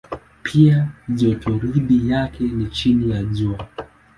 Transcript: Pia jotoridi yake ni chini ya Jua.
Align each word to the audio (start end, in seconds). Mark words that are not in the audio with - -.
Pia 0.43 0.87
jotoridi 1.09 2.09
yake 2.09 2.43
ni 2.43 2.65
chini 2.67 3.11
ya 3.11 3.23
Jua. 3.23 3.67